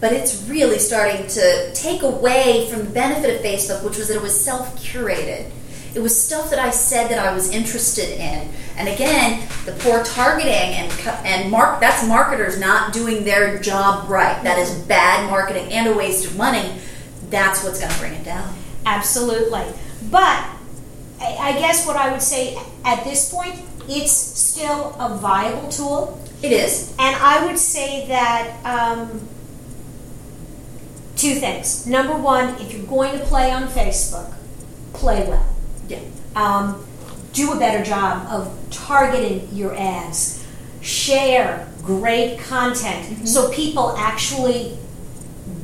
But 0.00 0.12
it's 0.12 0.46
really 0.48 0.78
starting 0.78 1.26
to 1.26 1.72
take 1.74 2.02
away 2.02 2.68
from 2.70 2.84
the 2.84 2.90
benefit 2.90 3.36
of 3.36 3.42
Facebook, 3.42 3.82
which 3.84 3.96
was 3.96 4.08
that 4.08 4.16
it 4.16 4.22
was 4.22 4.38
self 4.38 4.76
curated. 4.78 5.50
It 5.94 6.02
was 6.02 6.20
stuff 6.20 6.50
that 6.50 6.58
I 6.58 6.70
said 6.70 7.08
that 7.08 7.18
I 7.18 7.32
was 7.32 7.50
interested 7.50 8.20
in. 8.20 8.50
And 8.76 8.88
again, 8.88 9.48
the 9.64 9.72
poor 9.72 10.04
targeting 10.04 10.52
and 10.52 10.92
and 11.24 11.50
mark 11.50 11.80
that's 11.80 12.06
marketers 12.06 12.60
not 12.60 12.92
doing 12.92 13.24
their 13.24 13.58
job 13.58 14.10
right. 14.10 14.42
That 14.44 14.58
is 14.58 14.74
bad 14.74 15.30
marketing 15.30 15.72
and 15.72 15.88
a 15.88 15.96
waste 15.96 16.26
of 16.26 16.36
money. 16.36 16.70
That's 17.30 17.64
what's 17.64 17.80
going 17.80 17.92
to 17.92 17.98
bring 17.98 18.12
it 18.12 18.24
down. 18.24 18.54
Absolutely. 18.84 19.64
But 20.10 20.44
I 21.20 21.36
I 21.40 21.52
guess 21.52 21.86
what 21.86 21.96
I 21.96 22.12
would 22.12 22.22
say 22.22 22.58
at 22.84 23.02
this 23.04 23.30
point, 23.30 23.58
it's 23.88 24.12
still 24.12 24.94
a 25.00 25.16
viable 25.16 25.70
tool. 25.70 26.20
It 26.42 26.52
is. 26.52 26.90
And 26.98 27.16
I 27.16 27.46
would 27.46 27.58
say 27.58 28.06
that 28.08 28.60
um, 28.66 29.26
two 31.16 31.34
things. 31.34 31.86
Number 31.86 32.16
one, 32.16 32.60
if 32.60 32.72
you're 32.72 32.86
going 32.86 33.18
to 33.18 33.24
play 33.24 33.50
on 33.50 33.68
Facebook, 33.68 34.34
play 34.92 35.26
well. 35.28 35.46
Yeah. 35.88 36.00
Um, 36.34 36.86
do 37.32 37.52
a 37.52 37.58
better 37.58 37.84
job 37.84 38.26
of 38.28 38.56
targeting 38.70 39.48
your 39.52 39.74
ads. 39.76 40.46
Share 40.80 41.68
great 41.82 42.38
content 42.38 43.28
so 43.28 43.50
people 43.50 43.94
actually 43.96 44.78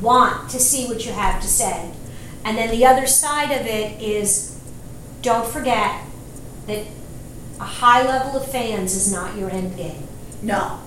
want 0.01 0.49
to 0.49 0.59
see 0.59 0.87
what 0.87 1.05
you 1.05 1.11
have 1.11 1.41
to 1.41 1.47
say. 1.47 1.91
And 2.45 2.57
then 2.57 2.69
the 2.69 2.85
other 2.85 3.07
side 3.07 3.51
of 3.51 3.65
it 3.65 4.01
is 4.01 4.59
don't 5.21 5.47
forget 5.47 6.01
that 6.67 6.85
a 7.59 7.63
high 7.63 8.05
level 8.05 8.41
of 8.41 8.51
fans 8.51 8.95
is 8.95 9.11
not 9.11 9.37
your 9.37 9.49
end 9.49 9.77
game. 9.77 10.07
No. 10.41 10.79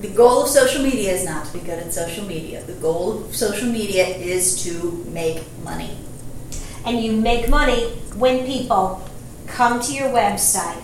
The 0.00 0.08
goal 0.08 0.42
of 0.42 0.48
social 0.48 0.82
media 0.82 1.12
is 1.12 1.24
not 1.24 1.46
to 1.46 1.52
be 1.54 1.60
good 1.60 1.78
at 1.78 1.92
social 1.92 2.24
media. 2.24 2.62
The 2.64 2.74
goal 2.74 3.24
of 3.24 3.34
social 3.34 3.68
media 3.68 4.06
is 4.06 4.62
to 4.64 5.04
make 5.08 5.42
money. 5.64 5.96
And 6.84 7.00
you 7.02 7.12
make 7.12 7.48
money 7.48 7.88
when 8.14 8.44
people 8.44 9.08
come 9.46 9.80
to 9.80 9.92
your 9.92 10.08
website, 10.10 10.82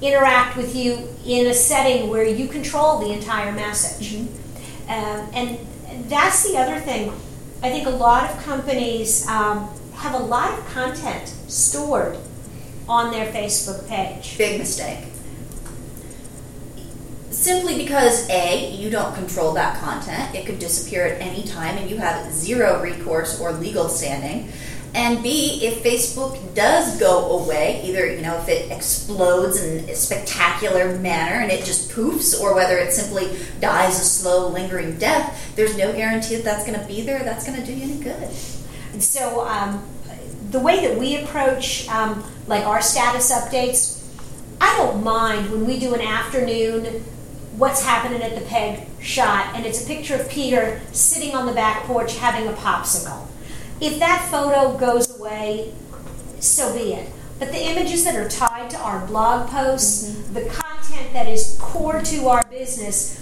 interact 0.00 0.56
with 0.56 0.76
you 0.76 1.08
in 1.26 1.46
a 1.46 1.54
setting 1.54 2.08
where 2.08 2.24
you 2.24 2.46
control 2.46 3.00
the 3.00 3.12
entire 3.12 3.52
message. 3.52 4.14
Um, 4.88 5.28
and 5.34 5.58
that's 6.08 6.48
the 6.48 6.56
other 6.56 6.78
thing. 6.80 7.12
I 7.62 7.70
think 7.70 7.86
a 7.86 7.90
lot 7.90 8.30
of 8.30 8.44
companies 8.44 9.26
um, 9.26 9.68
have 9.94 10.14
a 10.14 10.24
lot 10.24 10.56
of 10.56 10.64
content 10.66 11.28
stored 11.48 12.18
on 12.88 13.10
their 13.10 13.32
Facebook 13.32 13.88
page. 13.88 14.36
Big 14.38 14.58
mistake. 14.58 15.06
Simply 17.44 17.76
because 17.76 18.26
A, 18.30 18.70
you 18.70 18.88
don't 18.88 19.14
control 19.14 19.52
that 19.52 19.78
content, 19.78 20.34
it 20.34 20.46
could 20.46 20.58
disappear 20.58 21.04
at 21.04 21.20
any 21.20 21.42
time 21.42 21.76
and 21.76 21.90
you 21.90 21.98
have 21.98 22.32
zero 22.32 22.80
recourse 22.80 23.38
or 23.38 23.52
legal 23.52 23.90
standing. 23.90 24.50
And 24.94 25.22
B, 25.22 25.60
if 25.62 25.82
Facebook 25.82 26.54
does 26.54 26.98
go 26.98 27.38
away, 27.38 27.82
either 27.84 28.10
you 28.10 28.22
know 28.22 28.38
if 28.38 28.48
it 28.48 28.70
explodes 28.70 29.62
in 29.62 29.86
a 29.90 29.94
spectacular 29.94 30.96
manner 31.00 31.42
and 31.42 31.52
it 31.52 31.66
just 31.66 31.90
poofs, 31.90 32.40
or 32.40 32.54
whether 32.54 32.78
it 32.78 32.94
simply 32.94 33.36
dies 33.60 34.00
a 34.00 34.04
slow, 34.04 34.48
lingering 34.48 34.96
death, 34.96 35.52
there's 35.54 35.76
no 35.76 35.92
guarantee 35.92 36.36
that 36.36 36.44
that's 36.44 36.64
going 36.64 36.80
to 36.80 36.86
be 36.86 37.02
there. 37.02 37.22
That's 37.24 37.46
going 37.46 37.60
to 37.60 37.66
do 37.66 37.74
you 37.74 37.92
any 37.92 38.02
good. 38.02 38.32
So 39.02 39.46
um, 39.46 39.86
the 40.50 40.60
way 40.60 40.88
that 40.88 40.98
we 40.98 41.22
approach 41.22 41.86
um, 41.90 42.24
like 42.46 42.64
our 42.64 42.80
status 42.80 43.30
updates, 43.30 44.02
I 44.62 44.74
don't 44.78 45.04
mind 45.04 45.50
when 45.50 45.66
we 45.66 45.78
do 45.78 45.92
an 45.92 46.00
afternoon 46.00 47.04
what's 47.56 47.84
happening 47.84 48.22
at 48.22 48.34
the 48.34 48.44
peg 48.46 48.86
shot 49.00 49.54
and 49.54 49.64
it's 49.64 49.84
a 49.84 49.86
picture 49.86 50.16
of 50.16 50.28
Peter 50.28 50.80
sitting 50.92 51.34
on 51.34 51.46
the 51.46 51.52
back 51.52 51.84
porch 51.84 52.16
having 52.16 52.48
a 52.48 52.52
popsicle. 52.52 53.26
If 53.80 53.98
that 53.98 54.28
photo 54.30 54.76
goes 54.76 55.18
away, 55.18 55.72
so 56.40 56.74
be 56.74 56.94
it. 56.94 57.10
But 57.38 57.52
the 57.52 57.64
images 57.64 58.04
that 58.04 58.14
are 58.14 58.28
tied 58.28 58.70
to 58.70 58.78
our 58.78 59.06
blog 59.06 59.48
posts, 59.50 60.08
mm-hmm. 60.08 60.34
the 60.34 60.46
content 60.46 61.12
that 61.12 61.28
is 61.28 61.56
core 61.60 62.00
to 62.00 62.28
our 62.28 62.44
business, 62.46 63.20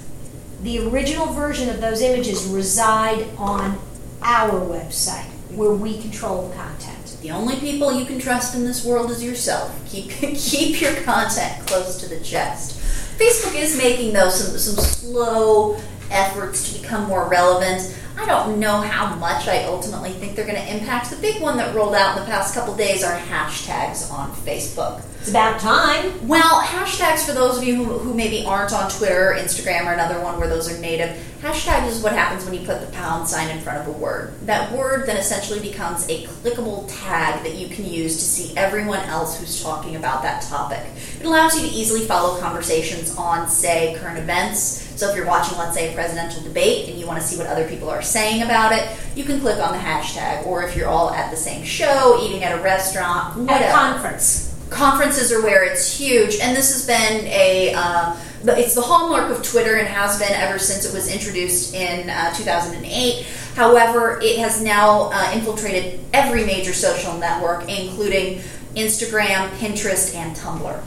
the 0.62 0.86
original 0.88 1.26
version 1.26 1.68
of 1.68 1.80
those 1.80 2.00
images 2.02 2.44
reside 2.46 3.26
on 3.36 3.78
our 4.22 4.60
website 4.60 5.28
where 5.54 5.72
we 5.72 6.00
control 6.00 6.48
the 6.48 6.54
content. 6.54 7.16
The 7.22 7.30
only 7.30 7.56
people 7.56 7.92
you 7.98 8.04
can 8.04 8.18
trust 8.18 8.54
in 8.54 8.64
this 8.64 8.84
world 8.84 9.10
is 9.10 9.22
yourself. 9.22 9.78
Keep 9.88 10.10
keep 10.36 10.80
your 10.80 10.94
content 11.02 11.66
close 11.66 11.98
to 12.00 12.08
the 12.08 12.20
chest. 12.20 12.81
Facebook 13.18 13.60
is 13.60 13.76
making 13.76 14.12
though 14.12 14.28
some 14.28 14.58
some 14.58 14.82
slow 14.82 15.80
efforts 16.10 16.72
to 16.72 16.80
become 16.80 17.06
more 17.06 17.28
relevant. 17.28 17.96
I 18.16 18.26
don't 18.26 18.60
know 18.60 18.80
how 18.80 19.14
much 19.16 19.48
I 19.48 19.64
ultimately 19.64 20.12
think 20.12 20.36
they're 20.36 20.46
going 20.46 20.60
to 20.60 20.74
impact. 20.74 21.10
The 21.10 21.16
big 21.16 21.40
one 21.40 21.56
that 21.56 21.74
rolled 21.74 21.94
out 21.94 22.16
in 22.16 22.22
the 22.22 22.30
past 22.30 22.54
couple 22.54 22.74
days 22.76 23.02
are 23.02 23.18
hashtags 23.18 24.12
on 24.12 24.30
Facebook. 24.32 25.02
It's 25.22 25.30
about 25.30 25.60
time. 25.60 26.26
Well, 26.26 26.62
hashtags 26.62 27.24
for 27.24 27.30
those 27.30 27.56
of 27.56 27.62
you 27.62 27.76
who, 27.76 27.96
who 27.96 28.12
maybe 28.12 28.44
aren't 28.44 28.72
on 28.72 28.90
Twitter 28.90 29.30
or 29.30 29.34
Instagram 29.36 29.86
or 29.86 29.92
another 29.92 30.20
one 30.20 30.36
where 30.36 30.48
those 30.48 30.68
are 30.68 30.76
native, 30.80 31.10
hashtag 31.40 31.86
is 31.86 32.02
what 32.02 32.12
happens 32.12 32.44
when 32.44 32.54
you 32.54 32.66
put 32.66 32.80
the 32.80 32.88
pound 32.88 33.28
sign 33.28 33.48
in 33.48 33.62
front 33.62 33.78
of 33.78 33.86
a 33.86 33.96
word. 33.96 34.34
That 34.46 34.72
word 34.72 35.06
then 35.06 35.16
essentially 35.16 35.60
becomes 35.60 36.08
a 36.08 36.24
clickable 36.24 36.86
tag 36.88 37.44
that 37.44 37.54
you 37.54 37.68
can 37.68 37.84
use 37.84 38.16
to 38.16 38.24
see 38.24 38.56
everyone 38.56 38.98
else 38.98 39.38
who's 39.38 39.62
talking 39.62 39.94
about 39.94 40.22
that 40.22 40.42
topic. 40.42 40.84
It 41.20 41.24
allows 41.24 41.54
you 41.54 41.68
to 41.68 41.72
easily 41.72 42.00
follow 42.00 42.40
conversations 42.40 43.16
on, 43.16 43.48
say, 43.48 43.94
current 44.00 44.18
events. 44.18 44.58
So 45.00 45.08
if 45.08 45.14
you're 45.16 45.26
watching, 45.26 45.56
let's 45.56 45.76
say, 45.76 45.92
a 45.92 45.94
presidential 45.94 46.42
debate 46.42 46.88
and 46.88 46.98
you 46.98 47.06
want 47.06 47.20
to 47.20 47.24
see 47.24 47.38
what 47.38 47.46
other 47.46 47.68
people 47.68 47.88
are 47.90 48.02
saying 48.02 48.42
about 48.42 48.72
it, 48.72 48.90
you 49.14 49.22
can 49.22 49.38
click 49.38 49.58
on 49.58 49.70
the 49.70 49.78
hashtag. 49.78 50.44
Or 50.46 50.64
if 50.64 50.76
you're 50.76 50.88
all 50.88 51.10
at 51.10 51.30
the 51.30 51.36
same 51.36 51.64
show, 51.64 52.18
eating 52.20 52.42
at 52.42 52.58
a 52.58 52.60
restaurant, 52.60 53.38
whatever 53.38 53.62
At 53.62 53.70
a 53.70 53.72
conference. 53.72 54.51
Conferences 54.72 55.32
are 55.32 55.42
where 55.42 55.64
it's 55.64 55.96
huge, 55.96 56.36
and 56.40 56.56
this 56.56 56.72
has 56.72 56.86
been 56.86 57.26
a 57.26 57.74
uh, 57.74 58.16
it's 58.44 58.74
the 58.74 58.82
hallmark 58.82 59.30
of 59.30 59.42
Twitter 59.44 59.76
and 59.76 59.86
has 59.86 60.18
been 60.18 60.32
ever 60.32 60.58
since 60.58 60.84
it 60.84 60.92
was 60.92 61.12
introduced 61.12 61.74
in 61.74 62.10
uh, 62.10 62.34
2008. 62.34 63.24
However, 63.54 64.18
it 64.22 64.38
has 64.38 64.62
now 64.62 65.10
uh, 65.12 65.30
infiltrated 65.32 66.00
every 66.12 66.44
major 66.44 66.72
social 66.72 67.16
network, 67.18 67.68
including 67.68 68.40
Instagram, 68.74 69.48
Pinterest, 69.58 70.14
and 70.14 70.34
Tumblr. 70.36 70.82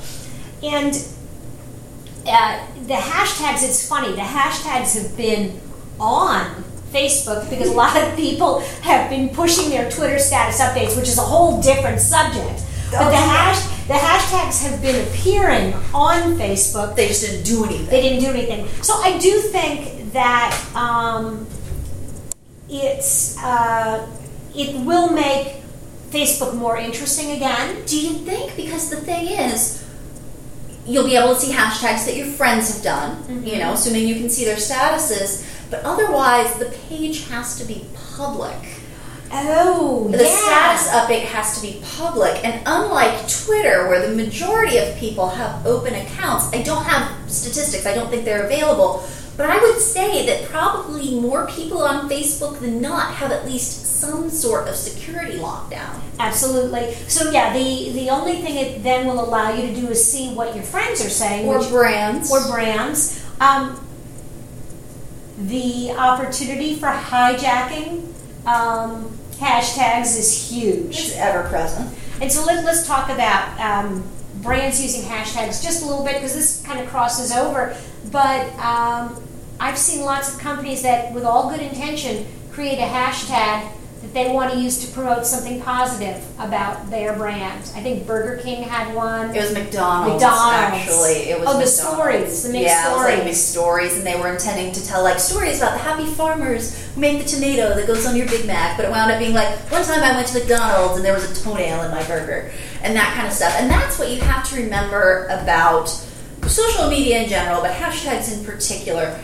And 0.63 0.95
uh, 2.27 2.67
the 2.87 2.95
hashtags, 2.95 3.63
it's 3.63 3.87
funny, 3.87 4.11
the 4.13 4.21
hashtags 4.21 5.01
have 5.01 5.15
been 5.15 5.59
on 5.99 6.63
Facebook 6.91 7.49
because 7.49 7.69
a 7.69 7.73
lot 7.73 7.95
of 8.01 8.15
people 8.15 8.61
have 8.81 9.09
been 9.09 9.29
pushing 9.29 9.69
their 9.69 9.89
Twitter 9.91 10.17
status 10.17 10.59
updates, 10.59 10.95
which 10.97 11.07
is 11.07 11.17
a 11.17 11.21
whole 11.21 11.61
different 11.61 11.99
subject. 11.99 12.63
But 12.91 13.09
the, 13.09 13.17
hash, 13.17 13.74
the 13.87 13.93
hashtags 13.93 14.63
have 14.63 14.81
been 14.81 15.07
appearing 15.07 15.73
on 15.93 16.37
Facebook. 16.39 16.95
They 16.95 17.07
just 17.07 17.21
didn't 17.21 17.43
do 17.43 17.65
anything. 17.65 17.85
They 17.87 18.01
didn't 18.01 18.19
do 18.19 18.29
anything. 18.31 18.67
So 18.81 18.95
I 18.95 19.17
do 19.19 19.39
think 19.41 20.11
that 20.13 20.59
um, 20.73 21.45
it's 22.67 23.37
uh, 23.43 24.07
it 24.55 24.75
will 24.85 25.11
make 25.11 25.61
Facebook 26.09 26.55
more 26.55 26.77
interesting 26.77 27.31
again. 27.31 27.83
Do 27.85 27.99
you 27.99 28.13
think? 28.25 28.55
Because 28.55 28.89
the 28.89 28.97
thing 28.97 29.27
is, 29.27 29.85
you'll 30.87 31.05
be 31.05 31.15
able 31.15 31.35
to 31.35 31.39
see 31.39 31.53
hashtags 31.53 32.05
that 32.05 32.15
your 32.15 32.27
friends 32.27 32.73
have 32.73 32.83
done, 32.83 33.45
you 33.45 33.59
know, 33.59 33.73
assuming 33.73 34.07
you 34.07 34.15
can 34.15 34.29
see 34.29 34.45
their 34.45 34.55
statuses. 34.55 35.45
But 35.69 35.83
otherwise, 35.83 36.57
the 36.57 36.75
page 36.89 37.27
has 37.27 37.57
to 37.59 37.65
be 37.65 37.85
public. 38.15 38.74
Oh, 39.31 40.07
The 40.11 40.23
yeah. 40.23 40.77
status 40.77 40.87
update 40.93 41.25
has 41.25 41.55
to 41.55 41.61
be 41.61 41.81
public, 41.97 42.43
and 42.45 42.61
unlike 42.65 43.27
Twitter, 43.27 43.87
where 43.87 44.07
the 44.07 44.15
majority 44.15 44.77
of 44.77 44.95
people 44.97 45.29
have 45.29 45.65
open 45.65 45.93
accounts, 45.95 46.53
I 46.53 46.61
don't 46.61 46.83
have 46.85 47.11
statistics, 47.29 47.85
I 47.85 47.93
don't 47.95 48.09
think 48.09 48.23
they're 48.23 48.45
available, 48.45 49.03
but 49.35 49.49
I 49.49 49.57
would 49.59 49.79
say 49.79 50.25
that 50.27 50.47
probably 50.49 51.19
more 51.19 51.47
people 51.47 51.81
on 51.81 52.07
Facebook 52.09 52.59
than 52.59 52.79
not 52.81 53.15
have 53.15 53.31
at 53.31 53.45
least 53.45 53.99
some 53.99 54.29
sort 54.29 54.67
of 54.69 54.75
security 54.75 55.37
lockdown. 55.39 55.99
Absolutely. 56.19 56.93
So 57.09 57.31
yeah, 57.31 57.51
the 57.51 57.91
the 57.91 58.09
only 58.09 58.41
thing 58.41 58.55
it 58.55 58.83
then 58.83 59.05
will 59.07 59.19
allow 59.21 59.51
you 59.53 59.67
to 59.67 59.75
do 59.81 59.87
is 59.89 60.09
see 60.09 60.33
what 60.33 60.55
your 60.55 60.63
friends 60.63 61.03
are 61.05 61.09
saying, 61.09 61.47
Or 61.49 61.59
which- 61.59 61.69
brands. 61.69 62.31
or 62.31 62.47
brands. 62.47 63.19
Um, 63.41 63.81
the 65.37 65.91
opportunity 65.91 66.75
for 66.75 66.87
hijacking 66.87 68.04
um, 68.45 69.05
hashtags 69.33 70.17
is 70.17 70.49
huge. 70.49 70.99
It's 70.99 71.17
ever 71.17 71.47
present. 71.49 71.93
And 72.21 72.31
so 72.31 72.45
let, 72.45 72.63
let's 72.63 72.87
talk 72.87 73.09
about 73.09 73.59
um, 73.59 74.03
brands 74.41 74.81
using 74.81 75.03
hashtags 75.03 75.63
just 75.63 75.83
a 75.83 75.85
little 75.85 76.05
bit 76.05 76.15
because 76.15 76.33
this 76.33 76.63
kind 76.65 76.79
of 76.79 76.87
crosses 76.87 77.31
over. 77.31 77.75
But 78.11 78.47
um, 78.59 79.21
I've 79.59 79.77
seen 79.77 80.05
lots 80.05 80.33
of 80.33 80.39
companies 80.39 80.83
that, 80.83 81.13
with 81.13 81.23
all 81.23 81.49
good 81.49 81.61
intention, 81.61 82.25
create 82.51 82.77
a 82.77 82.87
hashtag 82.87 83.71
that 84.01 84.13
they 84.13 84.31
want 84.31 84.53
to 84.53 84.59
use 84.59 84.85
to 84.85 84.93
promote 84.93 85.25
something 85.25 85.61
positive 85.61 86.23
about 86.39 86.89
their 86.89 87.13
brand. 87.15 87.61
I 87.75 87.81
think 87.81 88.05
Burger 88.05 88.41
King 88.41 88.63
had 88.63 88.93
one. 88.93 89.35
It 89.35 89.41
was 89.41 89.53
McDonald's. 89.53 90.21
McDonald's. 90.21 90.87
Actually, 90.87 91.31
it 91.31 91.39
was. 91.39 91.49
Oh, 91.49 91.59
the 91.59 91.67
stories, 91.67 92.43
the 92.43 92.53
mixed 92.53 92.67
yeah, 92.67 92.91
it 92.91 92.95
was 92.95 93.25
like 93.25 93.33
stories. 93.33 93.97
and 93.97 94.05
they 94.05 94.19
were 94.19 94.29
intending 94.29 94.71
to 94.73 94.85
tell 94.85 95.03
like 95.03 95.19
stories 95.19 95.57
about 95.57 95.71
the 95.73 95.79
happy 95.79 96.05
farmers 96.05 96.84
make 96.97 97.23
the 97.23 97.25
tomato 97.25 97.75
that 97.75 97.87
goes 97.87 98.05
on 98.05 98.15
your 98.15 98.27
Big 98.27 98.45
Mac. 98.45 98.77
But 98.77 98.85
it 98.85 98.91
wound 98.91 99.11
up 99.11 99.19
being 99.19 99.33
like 99.33 99.49
one 99.71 99.83
time 99.83 100.03
I 100.03 100.11
went 100.11 100.27
to 100.29 100.39
McDonald's 100.39 100.97
and 100.97 101.05
there 101.05 101.13
was 101.13 101.29
a 101.29 101.43
toenail 101.43 101.83
in 101.83 101.91
my 101.91 102.03
burger, 102.07 102.51
and 102.81 102.95
that 102.95 103.13
kind 103.13 103.27
of 103.27 103.33
stuff. 103.33 103.53
And 103.59 103.69
that's 103.69 103.99
what 103.99 104.09
you 104.09 104.21
have 104.21 104.47
to 104.49 104.55
remember 104.55 105.27
about 105.27 105.89
social 106.47 106.89
media 106.89 107.23
in 107.23 107.29
general, 107.29 107.61
but 107.61 107.71
hashtags 107.71 108.37
in 108.37 108.45
particular. 108.45 109.19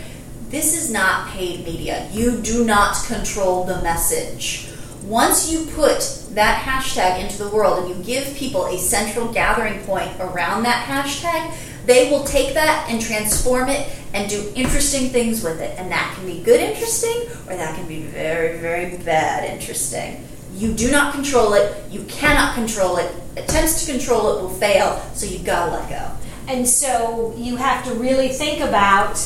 This 0.49 0.75
is 0.75 0.91
not 0.91 1.29
paid 1.29 1.63
media. 1.63 2.09
You 2.11 2.41
do 2.41 2.65
not 2.65 2.97
control 3.05 3.63
the 3.63 3.81
message. 3.81 4.67
Once 5.03 5.51
you 5.51 5.65
put 5.67 5.99
that 6.31 6.63
hashtag 6.63 7.23
into 7.23 7.41
the 7.41 7.49
world 7.49 7.79
and 7.79 7.89
you 7.89 8.03
give 8.03 8.35
people 8.35 8.65
a 8.65 8.77
central 8.77 9.31
gathering 9.31 9.79
point 9.83 10.11
around 10.19 10.63
that 10.63 10.85
hashtag, 10.85 11.55
they 11.85 12.09
will 12.09 12.23
take 12.23 12.53
that 12.53 12.87
and 12.89 13.01
transform 13.01 13.69
it 13.69 13.89
and 14.13 14.29
do 14.29 14.51
interesting 14.55 15.09
things 15.09 15.43
with 15.43 15.61
it. 15.61 15.77
And 15.79 15.91
that 15.91 16.13
can 16.15 16.25
be 16.25 16.41
good 16.43 16.59
interesting 16.59 17.23
or 17.47 17.55
that 17.55 17.75
can 17.75 17.87
be 17.87 18.01
very, 18.03 18.57
very 18.59 18.97
bad 18.97 19.49
interesting. 19.49 20.27
You 20.53 20.73
do 20.73 20.91
not 20.91 21.13
control 21.13 21.53
it. 21.53 21.89
You 21.91 22.03
cannot 22.03 22.55
control 22.55 22.97
it. 22.97 23.11
Attempts 23.37 23.85
to 23.85 23.91
control 23.91 24.37
it 24.37 24.41
will 24.41 24.49
fail, 24.49 25.01
so 25.13 25.25
you've 25.25 25.45
got 25.45 25.67
to 25.67 25.71
let 25.71 25.89
go. 25.89 26.11
And 26.47 26.67
so 26.67 27.33
you 27.37 27.55
have 27.55 27.85
to 27.85 27.93
really 27.93 28.27
think 28.29 28.61
about 28.61 29.17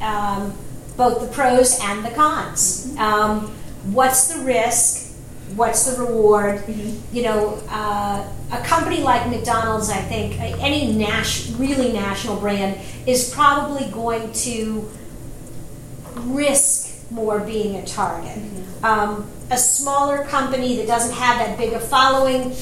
um, 0.00 0.56
both 0.96 1.20
the 1.20 1.28
pros 1.28 1.78
and 1.82 2.04
the 2.04 2.10
cons. 2.10 2.96
Um, 2.96 3.48
what's 3.92 4.34
the 4.34 4.42
risk? 4.44 5.07
What's 5.56 5.84
the 5.84 6.02
reward? 6.04 6.62
You 7.12 7.22
know, 7.22 7.62
uh, 7.68 8.28
a 8.52 8.58
company 8.64 9.00
like 9.02 9.28
McDonald's, 9.28 9.90
I 9.90 10.00
think, 10.02 10.38
any 10.40 10.92
nas- 10.92 11.54
really 11.58 11.92
national 11.92 12.36
brand 12.36 12.78
is 13.06 13.32
probably 13.32 13.90
going 13.90 14.32
to 14.32 14.88
risk 16.16 17.10
more 17.10 17.40
being 17.40 17.76
a 17.76 17.84
target. 17.86 18.38
Um, 18.82 19.30
a 19.50 19.56
smaller 19.56 20.24
company 20.24 20.76
that 20.76 20.86
doesn't 20.86 21.14
have 21.14 21.38
that 21.38 21.56
big 21.56 21.72
a 21.72 21.80
following 21.80 22.54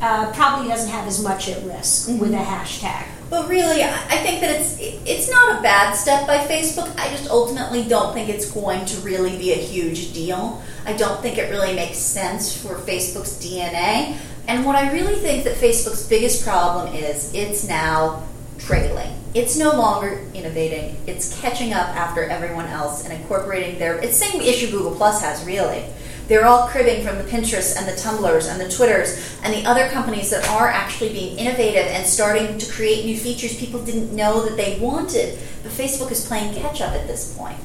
uh, 0.00 0.32
probably 0.32 0.68
doesn't 0.68 0.90
have 0.90 1.06
as 1.06 1.22
much 1.22 1.48
at 1.48 1.62
risk 1.64 2.08
with 2.08 2.32
a 2.32 2.38
hashtag. 2.38 3.06
But 3.32 3.48
really, 3.48 3.82
I 3.82 4.18
think 4.18 4.42
that 4.42 4.60
it's 4.60 4.76
it's 4.78 5.30
not 5.30 5.58
a 5.58 5.62
bad 5.62 5.94
step 5.94 6.26
by 6.26 6.36
Facebook. 6.46 6.94
I 7.00 7.08
just 7.08 7.30
ultimately 7.30 7.82
don't 7.82 8.12
think 8.12 8.28
it's 8.28 8.50
going 8.50 8.84
to 8.84 8.96
really 8.98 9.38
be 9.38 9.52
a 9.52 9.56
huge 9.56 10.12
deal. 10.12 10.62
I 10.84 10.92
don't 10.92 11.18
think 11.22 11.38
it 11.38 11.48
really 11.48 11.74
makes 11.74 11.96
sense 11.96 12.54
for 12.54 12.74
Facebook's 12.74 13.42
DNA. 13.42 14.18
And 14.48 14.66
what 14.66 14.76
I 14.76 14.92
really 14.92 15.14
think 15.14 15.44
that 15.44 15.56
Facebook's 15.56 16.06
biggest 16.06 16.44
problem 16.44 16.94
is 16.94 17.32
it's 17.32 17.66
now 17.66 18.22
trailing. 18.58 19.18
It's 19.32 19.56
no 19.56 19.76
longer 19.78 20.20
innovating. 20.34 20.98
It's 21.06 21.40
catching 21.40 21.72
up 21.72 21.88
after 21.96 22.24
everyone 22.24 22.66
else 22.66 23.02
and 23.02 23.14
incorporating 23.14 23.78
their 23.78 23.96
it's 23.96 24.20
the 24.20 24.26
same 24.26 24.42
issue 24.42 24.70
Google 24.70 24.94
Plus 24.94 25.22
has 25.22 25.42
really. 25.46 25.86
They're 26.32 26.46
all 26.46 26.66
cribbing 26.66 27.06
from 27.06 27.18
the 27.18 27.24
Pinterests 27.24 27.76
and 27.76 27.86
the 27.86 27.92
Tumblrs 27.92 28.50
and 28.50 28.58
the 28.58 28.74
Twitters 28.74 29.36
and 29.42 29.52
the 29.52 29.68
other 29.68 29.90
companies 29.90 30.30
that 30.30 30.48
are 30.48 30.66
actually 30.66 31.12
being 31.12 31.38
innovative 31.38 31.84
and 31.88 32.06
starting 32.06 32.56
to 32.56 32.72
create 32.72 33.04
new 33.04 33.18
features 33.18 33.54
people 33.54 33.84
didn't 33.84 34.16
know 34.16 34.42
that 34.46 34.56
they 34.56 34.78
wanted. 34.80 35.38
But 35.62 35.72
Facebook 35.72 36.10
is 36.10 36.26
playing 36.26 36.54
catch 36.54 36.80
up 36.80 36.94
at 36.94 37.06
this 37.06 37.36
point. 37.36 37.58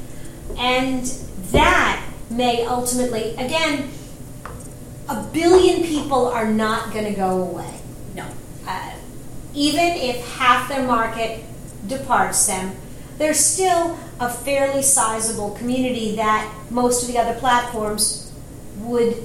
And 0.57 1.05
that 1.53 2.05
may 2.29 2.65
ultimately, 2.65 3.35
again, 3.35 3.89
a 5.07 5.23
billion 5.31 5.83
people 5.83 6.25
are 6.27 6.51
not 6.51 6.91
going 6.91 7.05
to 7.05 7.13
go 7.13 7.43
away. 7.43 7.79
No. 8.15 8.25
Uh, 8.67 8.91
even 9.53 9.93
if 9.93 10.27
half 10.33 10.67
their 10.67 10.85
market 10.85 11.41
departs 11.87 12.45
them, 12.47 12.75
there's 13.17 13.39
still 13.39 13.97
a 14.19 14.29
fairly 14.29 14.81
sizable 14.81 15.51
community 15.51 16.17
that 16.17 16.53
most 16.69 17.01
of 17.01 17.07
the 17.07 17.17
other 17.17 17.39
platforms 17.39 18.26
would 18.79 19.15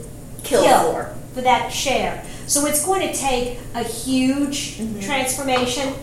Kill 0.44 0.62
kill 0.64 0.92
for. 0.92 1.14
for 1.35 1.40
that 1.42 1.73
share. 1.73 2.25
So 2.47 2.66
it's 2.66 2.84
going 2.84 3.06
to 3.06 3.15
take 3.15 3.58
a 3.75 3.82
huge 3.84 4.76
transformation. 5.00 5.95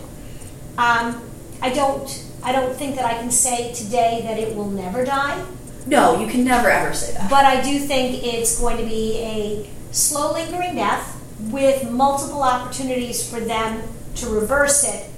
Um, 0.78 1.22
I 1.62 1.70
don't. 1.70 2.26
I 2.42 2.52
don't 2.52 2.74
think 2.74 2.96
that 2.96 3.04
I 3.04 3.14
can 3.18 3.30
say 3.30 3.72
today 3.74 4.22
that 4.24 4.38
it 4.38 4.56
will 4.56 4.70
never 4.70 5.04
die, 5.04 5.44
No, 5.86 6.18
you 6.18 6.26
can 6.26 6.42
never 6.42 6.70
ever 6.70 6.94
say 6.94 7.12
that. 7.12 7.28
but 7.28 7.44
I 7.44 7.60
do 7.62 7.78
think 7.78 8.24
it's 8.24 8.58
going 8.58 8.78
to 8.78 8.84
be 8.84 9.18
a 9.18 9.70
slow, 9.92 10.32
lingering 10.32 10.74
death 10.76 11.20
with 11.50 11.90
multiple 11.90 12.42
opportunities 12.42 13.28
for 13.28 13.40
them 13.40 13.82
to 14.16 14.26
reverse 14.30 14.84
it 14.84 15.10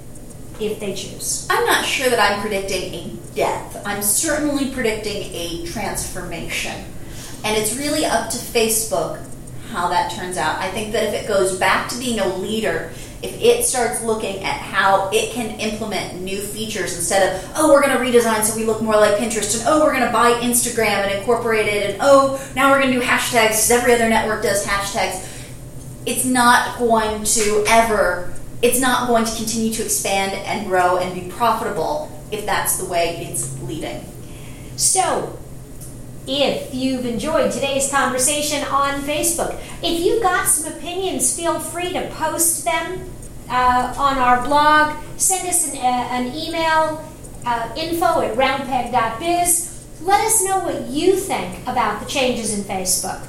if 0.59 0.81
they 0.81 0.93
choose. 0.93 1.47
I'm 1.49 1.65
not 1.65 1.85
sure 1.85 2.09
that 2.09 2.19
I'm 2.19 2.41
predicting 2.41 2.93
a 2.93 3.17
death. 3.35 3.81
I'm 3.85 4.01
certainly 4.01 4.71
predicting 4.71 5.23
a 5.33 5.65
transformation. 5.65 6.83
And 7.43 7.57
it's 7.57 7.75
really 7.75 8.05
up 8.05 8.29
to 8.29 8.37
Facebook 8.37 9.23
how 9.69 9.89
that 9.89 10.11
turns 10.11 10.37
out. 10.37 10.59
I 10.59 10.69
think 10.69 10.93
that 10.93 11.03
if 11.03 11.23
it 11.23 11.27
goes 11.27 11.57
back 11.57 11.89
to 11.89 11.97
being 11.97 12.19
a 12.19 12.37
leader, 12.37 12.91
if 13.23 13.41
it 13.41 13.65
starts 13.65 14.03
looking 14.03 14.43
at 14.43 14.57
how 14.57 15.09
it 15.11 15.31
can 15.31 15.59
implement 15.59 16.21
new 16.21 16.39
features 16.39 16.95
instead 16.95 17.33
of, 17.33 17.51
oh, 17.55 17.71
we're 17.71 17.81
going 17.81 17.97
to 17.97 18.03
redesign 18.03 18.43
so 18.43 18.55
we 18.55 18.65
look 18.65 18.81
more 18.81 18.95
like 18.95 19.15
Pinterest, 19.15 19.57
and 19.57 19.67
oh, 19.67 19.83
we're 19.83 19.93
going 19.93 20.05
to 20.05 20.11
buy 20.11 20.33
Instagram 20.41 21.05
and 21.05 21.19
incorporate 21.19 21.67
it, 21.67 21.89
and 21.89 21.99
oh, 22.01 22.39
now 22.55 22.69
we're 22.69 22.81
going 22.81 22.93
to 22.93 22.99
do 22.99 23.05
hashtags 23.05 23.47
because 23.47 23.71
every 23.71 23.93
other 23.93 24.09
network 24.09 24.43
does 24.43 24.65
hashtags, 24.65 25.29
it's 26.05 26.25
not 26.25 26.77
going 26.77 27.23
to 27.23 27.63
ever, 27.67 28.33
it's 28.61 28.79
not 28.79 29.07
going 29.07 29.23
to 29.23 29.35
continue 29.37 29.71
to 29.73 29.83
expand 29.83 30.33
and 30.33 30.67
grow 30.67 30.97
and 30.97 31.15
be 31.15 31.29
profitable 31.31 32.11
if 32.31 32.45
that's 32.45 32.77
the 32.77 32.85
way 32.85 33.25
it's 33.29 33.59
leading. 33.63 34.03
So, 34.75 35.39
if 36.27 36.73
you've 36.73 37.05
enjoyed 37.05 37.51
today's 37.51 37.89
conversation 37.91 38.63
on 38.65 39.01
Facebook, 39.01 39.59
if 39.81 39.99
you've 39.99 40.23
got 40.23 40.47
some 40.47 40.71
opinions, 40.73 41.35
feel 41.35 41.59
free 41.59 41.91
to 41.93 42.09
post 42.11 42.63
them 42.63 43.09
uh, 43.49 43.93
on 43.97 44.17
our 44.17 44.43
blog. 44.43 45.03
Send 45.17 45.47
us 45.47 45.71
an, 45.71 45.77
uh, 45.77 45.81
an 45.81 46.33
email, 46.33 47.03
uh, 47.45 47.73
info 47.75 48.21
at 48.21 48.35
roundpeg.biz. 48.35 49.69
Let 50.01 50.21
us 50.25 50.43
know 50.43 50.59
what 50.59 50.87
you 50.87 51.15
think 51.15 51.61
about 51.67 52.01
the 52.01 52.09
changes 52.09 52.57
in 52.57 52.63
Facebook. 52.63 53.27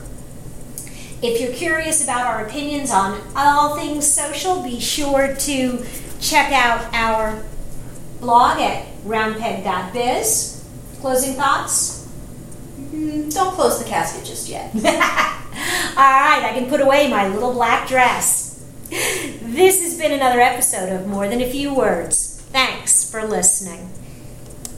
If 1.22 1.40
you're 1.40 1.52
curious 1.52 2.04
about 2.04 2.26
our 2.26 2.46
opinions 2.46 2.90
on 2.90 3.20
all 3.34 3.76
things 3.76 4.06
social, 4.06 4.62
be 4.62 4.78
sure 4.78 5.34
to 5.34 5.84
check 6.20 6.52
out 6.52 6.92
our 6.92 7.42
blog 8.20 8.60
at 8.60 8.86
roundpeg.biz. 9.04 10.64
Closing 11.00 11.34
thoughts? 11.34 12.03
Mm, 12.94 13.32
Don't 13.34 13.54
close 13.54 13.78
the 13.82 13.88
casket 13.88 14.24
just 14.24 14.48
yet. 14.48 14.70
All 14.76 14.80
right, 14.82 16.42
I 16.44 16.52
can 16.58 16.68
put 16.68 16.80
away 16.80 17.08
my 17.10 17.28
little 17.28 17.52
black 17.52 17.88
dress. 17.88 18.50
This 19.54 19.80
has 19.82 19.96
been 19.98 20.12
another 20.12 20.40
episode 20.40 20.88
of 20.92 21.06
More 21.06 21.28
Than 21.28 21.40
a 21.40 21.48
Few 21.48 21.72
Words. 21.72 22.42
Thanks 22.50 23.08
for 23.08 23.24
listening. 23.24 23.88